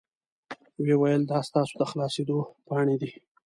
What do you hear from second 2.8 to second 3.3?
دي.